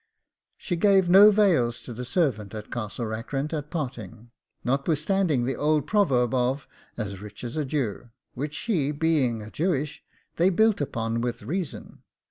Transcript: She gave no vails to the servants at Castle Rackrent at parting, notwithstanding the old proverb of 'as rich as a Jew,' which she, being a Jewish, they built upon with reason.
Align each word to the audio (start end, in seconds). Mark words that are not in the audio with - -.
She 0.57 0.77
gave 0.77 1.09
no 1.09 1.29
vails 1.29 1.79
to 1.81 1.93
the 1.93 2.05
servants 2.05 2.55
at 2.55 2.71
Castle 2.71 3.05
Rackrent 3.05 3.53
at 3.53 3.69
parting, 3.69 4.31
notwithstanding 4.63 5.45
the 5.45 5.55
old 5.55 5.85
proverb 5.85 6.33
of 6.33 6.67
'as 6.97 7.21
rich 7.21 7.43
as 7.43 7.55
a 7.55 7.65
Jew,' 7.65 8.09
which 8.33 8.55
she, 8.55 8.89
being 8.91 9.43
a 9.43 9.51
Jewish, 9.51 10.03
they 10.37 10.49
built 10.49 10.81
upon 10.81 11.21
with 11.21 11.43
reason. 11.43 12.01